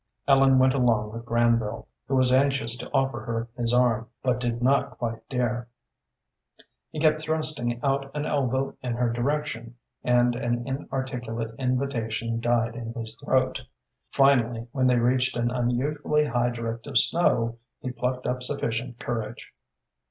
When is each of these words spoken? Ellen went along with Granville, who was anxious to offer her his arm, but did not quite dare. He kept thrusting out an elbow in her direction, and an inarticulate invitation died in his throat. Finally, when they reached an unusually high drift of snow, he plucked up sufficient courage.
Ellen 0.27 0.57
went 0.57 0.73
along 0.73 1.11
with 1.13 1.25
Granville, 1.27 1.87
who 2.07 2.15
was 2.15 2.33
anxious 2.33 2.75
to 2.79 2.89
offer 2.89 3.19
her 3.19 3.49
his 3.55 3.71
arm, 3.71 4.09
but 4.23 4.39
did 4.39 4.59
not 4.59 4.97
quite 4.97 5.21
dare. 5.29 5.67
He 6.89 6.99
kept 6.99 7.21
thrusting 7.21 7.79
out 7.83 8.09
an 8.15 8.25
elbow 8.25 8.75
in 8.81 8.93
her 8.95 9.11
direction, 9.13 9.75
and 10.03 10.35
an 10.35 10.65
inarticulate 10.67 11.53
invitation 11.59 12.39
died 12.39 12.75
in 12.75 12.93
his 12.93 13.15
throat. 13.23 13.61
Finally, 14.09 14.65
when 14.71 14.87
they 14.87 14.97
reached 14.97 15.37
an 15.37 15.51
unusually 15.51 16.25
high 16.25 16.49
drift 16.49 16.87
of 16.87 16.97
snow, 16.97 17.59
he 17.79 17.91
plucked 17.91 18.25
up 18.25 18.41
sufficient 18.41 18.97
courage. 18.97 19.53